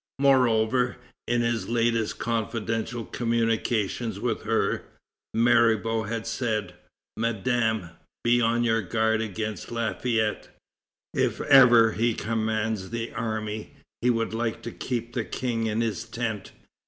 [0.17, 0.97] Moreover,
[1.27, 4.81] in his latest confidential communications with her,
[5.35, 6.73] Mirabeau had said:
[7.15, 7.91] "Madame,
[8.23, 10.49] be on your guard against Lafayette;
[11.13, 16.03] if ever he commands the army, he would like to keep the King in his
[16.03, 16.51] tent."